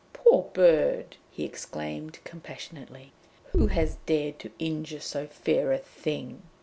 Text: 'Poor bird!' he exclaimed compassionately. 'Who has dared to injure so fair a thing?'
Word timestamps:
'Poor 0.13 0.49
bird!' 0.53 1.17
he 1.29 1.45
exclaimed 1.45 2.17
compassionately. 2.23 3.11
'Who 3.51 3.67
has 3.67 3.97
dared 4.07 4.39
to 4.39 4.49
injure 4.57 4.99
so 4.99 5.27
fair 5.27 5.71
a 5.73 5.77
thing?' 5.77 6.41